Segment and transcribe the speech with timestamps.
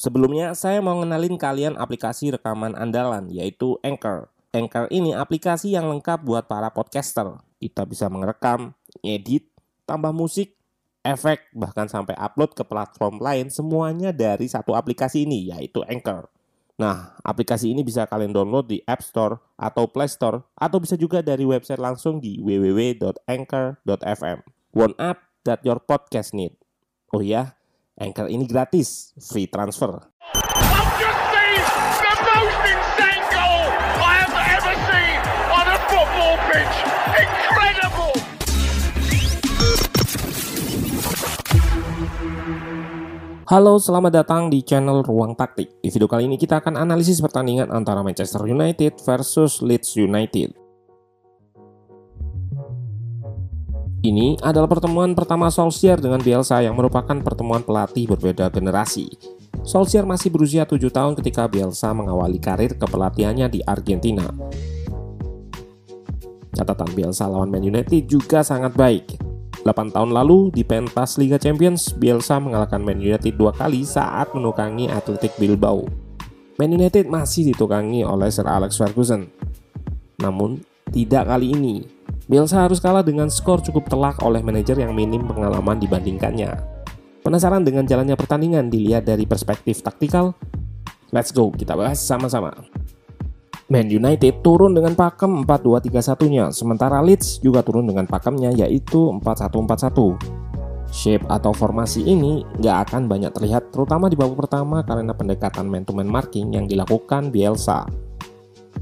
[0.00, 4.32] Sebelumnya, saya mau ngenalin kalian aplikasi rekaman andalan, yaitu Anchor.
[4.48, 7.36] Anchor ini aplikasi yang lengkap buat para podcaster.
[7.60, 8.72] Kita bisa merekam,
[9.04, 9.44] edit,
[9.84, 10.56] tambah musik,
[11.04, 16.32] efek, bahkan sampai upload ke platform lain semuanya dari satu aplikasi ini, yaitu Anchor.
[16.80, 21.20] Nah, aplikasi ini bisa kalian download di App Store atau Play Store, atau bisa juga
[21.20, 24.38] dari website langsung di www.anchor.fm.
[24.72, 26.56] One app that your podcast need.
[27.12, 27.59] Oh ya,
[28.00, 29.92] Anchor ini gratis, free transfer.
[43.50, 45.84] Halo, selamat datang di channel Ruang Taktik.
[45.84, 50.59] Di video kali ini kita akan analisis pertandingan antara Manchester United versus Leeds United.
[54.00, 59.12] Ini adalah pertemuan pertama Solskjaer dengan Bielsa yang merupakan pertemuan pelatih berbeda generasi.
[59.60, 64.24] Solskjaer masih berusia 7 tahun ketika Bielsa mengawali karir kepelatihannya di Argentina.
[66.56, 69.20] Catatan Bielsa lawan Man United juga sangat baik.
[69.68, 74.88] 8 tahun lalu di pentas Liga Champions, Bielsa mengalahkan Man United dua kali saat menukangi
[74.88, 75.84] Athletic Bilbao.
[76.56, 79.28] Man United masih ditukangi oleh Sir Alex Ferguson.
[80.24, 81.99] Namun, tidak kali ini.
[82.30, 86.54] Bielsa harus kalah dengan skor cukup telak oleh manajer yang minim pengalaman dibandingkannya.
[87.26, 90.38] Penasaran dengan jalannya pertandingan dilihat dari perspektif taktikal?
[91.10, 92.54] Let's go, kita bahas sama-sama.
[93.66, 100.14] Man United turun dengan pakem 4-2-3-1-nya, sementara Leeds juga turun dengan pakemnya yaitu 4-1-4-1.
[100.94, 106.06] Shape atau formasi ini nggak akan banyak terlihat terutama di babak pertama karena pendekatan man-to-man
[106.06, 108.09] marking yang dilakukan Bielsa.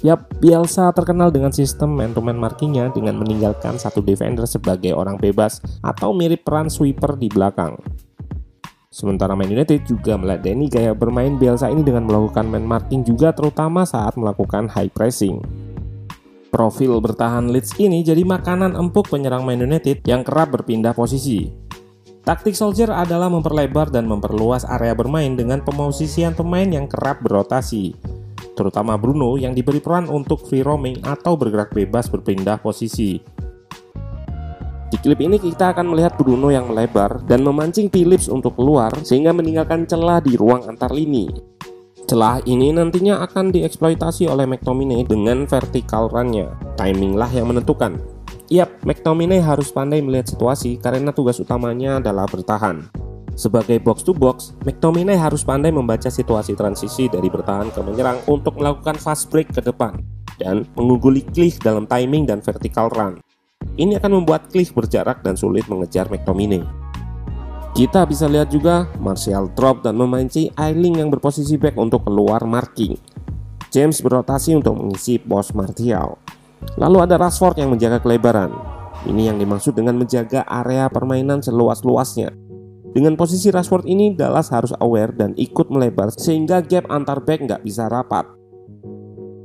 [0.00, 6.16] Yap, Bielsa terkenal dengan sistem man-to-man markingnya dengan meninggalkan satu defender sebagai orang bebas atau
[6.16, 7.76] mirip peran sweeper di belakang.
[8.88, 13.84] Sementara Man United juga meladeni gaya bermain Bielsa ini dengan melakukan man marking juga terutama
[13.84, 15.44] saat melakukan high pressing.
[16.48, 21.52] Profil bertahan Leeds ini jadi makanan empuk penyerang Man United yang kerap berpindah posisi.
[22.24, 27.96] Taktik Solskjaer adalah memperlebar dan memperluas area bermain dengan pemosisian pemain yang kerap berotasi,
[28.60, 33.16] terutama Bruno yang diberi peran untuk free roaming atau bergerak bebas berpindah posisi.
[34.90, 39.32] Di klip ini kita akan melihat Bruno yang melebar dan memancing Phillips untuk keluar sehingga
[39.32, 41.30] meninggalkan celah di ruang antar lini.
[42.04, 46.50] Celah ini nantinya akan dieksploitasi oleh McTominay dengan vertical run-nya.
[46.74, 48.02] Timing lah yang menentukan.
[48.50, 52.90] Yap, McTominay harus pandai melihat situasi karena tugas utamanya adalah bertahan.
[53.40, 58.60] Sebagai box to box, McTominay harus pandai membaca situasi transisi dari bertahan ke menyerang untuk
[58.60, 59.96] melakukan fast break ke depan
[60.36, 63.16] dan mengungguli Klich dalam timing dan vertical run.
[63.80, 66.60] Ini akan membuat Klich berjarak dan sulit mengejar McTominay.
[67.72, 73.00] Kita bisa lihat juga Martial drop dan memancing Ailing yang berposisi back untuk keluar marking.
[73.72, 76.20] James berotasi untuk mengisi pos Martial.
[76.76, 78.52] Lalu ada Rashford yang menjaga kelebaran.
[79.08, 82.49] Ini yang dimaksud dengan menjaga area permainan seluas-luasnya.
[82.90, 87.62] Dengan posisi Rashford ini, Dallas harus aware dan ikut melebar sehingga gap antar back nggak
[87.62, 88.26] bisa rapat.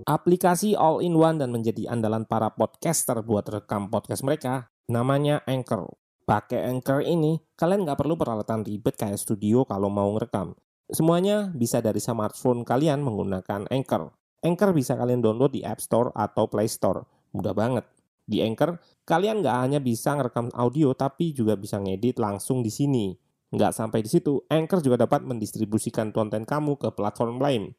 [0.10, 5.94] Aplikasi all-in-one dan menjadi andalan para podcaster buat rekam podcast mereka, namanya Anchor.
[6.26, 10.58] Pakai Anchor ini, kalian nggak perlu peralatan ribet kayak studio kalau mau ngerekam.
[10.90, 14.10] Semuanya bisa dari smartphone kalian menggunakan Anchor.
[14.42, 17.30] Anchor bisa kalian download di App Store atau Play Store.
[17.38, 17.86] Mudah banget.
[18.26, 23.25] Di Anchor, kalian nggak hanya bisa ngerekam audio, tapi juga bisa ngedit langsung di sini.
[23.56, 27.72] Nggak sampai di situ, Anchor juga dapat mendistribusikan konten kamu ke platform lain.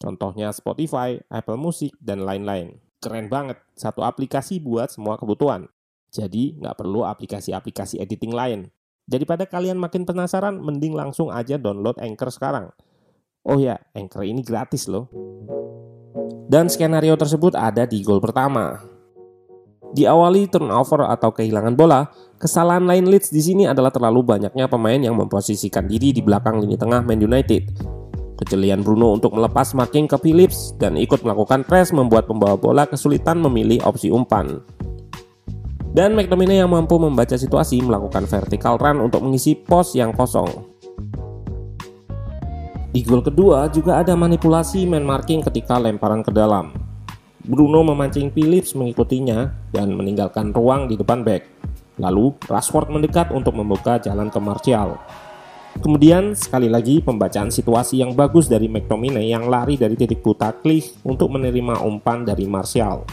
[0.00, 2.80] Contohnya Spotify, Apple Music, dan lain-lain.
[2.96, 5.68] Keren banget, satu aplikasi buat semua kebutuhan.
[6.08, 8.72] Jadi nggak perlu aplikasi-aplikasi editing lain.
[9.04, 12.72] Daripada kalian makin penasaran, mending langsung aja download Anchor sekarang.
[13.44, 15.12] Oh ya, Anchor ini gratis loh.
[16.48, 18.95] Dan skenario tersebut ada di gol pertama.
[19.94, 22.10] Diawali turnover atau kehilangan bola,
[22.40, 26.74] kesalahan lain Leeds di sini adalah terlalu banyaknya pemain yang memposisikan diri di belakang lini
[26.74, 27.94] tengah Man United
[28.36, 33.40] Kejelian Bruno untuk melepas marking ke Phillips dan ikut melakukan press membuat pembawa bola kesulitan
[33.40, 34.60] memilih opsi umpan.
[35.96, 40.68] Dan McTominay yang mampu membaca situasi melakukan vertical run untuk mengisi pos yang kosong.
[42.92, 46.85] Di gol kedua juga ada manipulasi man marking ketika lemparan ke dalam.
[47.46, 51.46] Bruno memancing Phillips mengikutinya dan meninggalkan ruang di depan back.
[52.02, 54.98] Lalu Rashford mendekat untuk membuka jalan ke Martial.
[55.78, 60.98] Kemudian sekali lagi pembacaan situasi yang bagus dari McTominay yang lari dari titik buta Cliff
[61.06, 63.06] untuk menerima umpan dari Martial.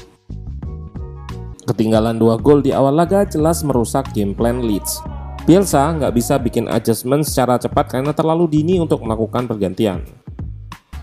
[1.63, 4.99] Ketinggalan dua gol di awal laga jelas merusak game plan Leeds.
[5.43, 10.22] Bielsa nggak bisa bikin adjustment secara cepat karena terlalu dini untuk melakukan pergantian.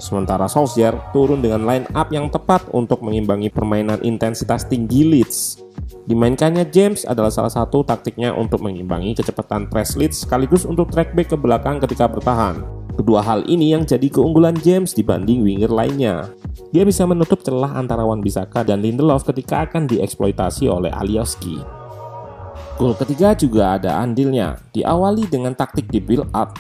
[0.01, 5.61] Sementara Solskjaer turun dengan line up yang tepat untuk mengimbangi permainan intensitas tinggi Leeds.
[6.09, 11.31] Dimainkannya James adalah salah satu taktiknya untuk mengimbangi kecepatan press Leeds sekaligus untuk track back
[11.31, 12.65] ke belakang ketika bertahan.
[12.97, 16.33] Kedua hal ini yang jadi keunggulan James dibanding winger lainnya.
[16.73, 21.61] Dia bisa menutup celah antara Wan Bisaka dan Lindelof ketika akan dieksploitasi oleh Alioski.
[22.81, 26.57] Gol ketiga juga ada andilnya, diawali dengan taktik di build up.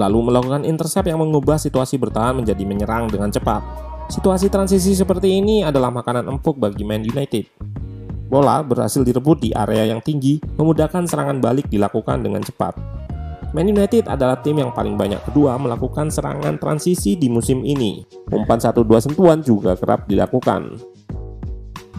[0.00, 3.60] Lalu melakukan intercept yang mengubah situasi bertahan menjadi menyerang dengan cepat.
[4.08, 7.44] Situasi transisi seperti ini adalah makanan empuk bagi Man United.
[8.32, 12.72] Bola berhasil direbut di area yang tinggi, memudahkan serangan balik dilakukan dengan cepat.
[13.52, 18.00] Man United adalah tim yang paling banyak kedua melakukan serangan transisi di musim ini.
[18.30, 20.80] Umpan 1-2 sentuhan juga kerap dilakukan.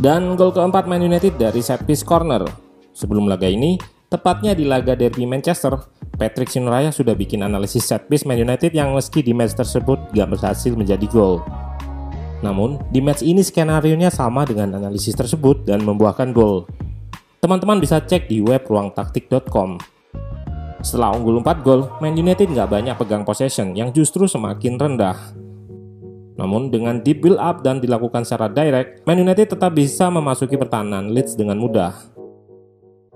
[0.02, 2.48] Dan gol keempat Man United dari set piece corner.
[2.96, 3.76] Sebelum laga ini,
[4.12, 5.88] tepatnya di laga derby Manchester,
[6.20, 10.36] Patrick Sinuraya sudah bikin analisis set piece Man United yang meski di match tersebut gak
[10.36, 11.40] berhasil menjadi gol.
[12.44, 16.68] Namun, di match ini skenario-nya sama dengan analisis tersebut dan membuahkan gol.
[17.40, 19.80] Teman-teman bisa cek di web ruangtaktik.com.
[20.84, 25.18] Setelah unggul 4 gol, Man United nggak banyak pegang possession yang justru semakin rendah.
[26.36, 31.14] Namun dengan deep build up dan dilakukan secara direct, Man United tetap bisa memasuki pertahanan
[31.14, 32.21] Leeds dengan mudah.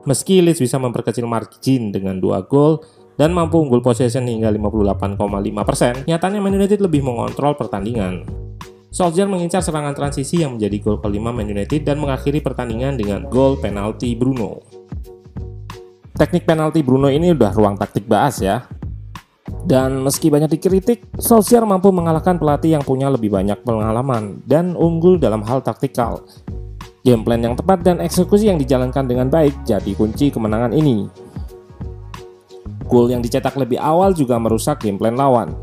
[0.05, 2.77] Meski Leeds bisa memperkecil margin dengan dua gol
[3.17, 8.21] dan mampu unggul possession hingga 58,5%, nyatanya Man United lebih mengontrol pertandingan.
[8.93, 13.57] Solskjaer mengincar serangan transisi yang menjadi gol kelima Man United dan mengakhiri pertandingan dengan gol
[13.57, 14.61] penalti Bruno.
[16.15, 18.63] Teknik penalti Bruno ini udah ruang taktik bahas ya.
[19.65, 25.17] Dan meski banyak dikritik, Solskjaer mampu mengalahkan pelatih yang punya lebih banyak pengalaman dan unggul
[25.17, 26.21] dalam hal taktikal.
[27.05, 31.05] Game plan yang tepat dan eksekusi yang dijalankan dengan baik jadi kunci kemenangan ini.
[32.89, 35.53] Gol yang dicetak lebih awal juga merusak game plan lawan.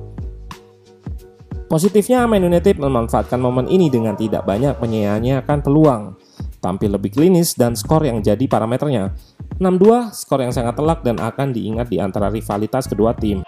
[1.67, 6.15] Positifnya, Man United memanfaatkan momen ini dengan tidak banyak menyia-nyiakan peluang,
[6.63, 9.11] tampil lebih klinis dan skor yang jadi parameternya.
[9.59, 13.43] 6-2, skor yang sangat telak dan akan diingat di antara rivalitas kedua tim.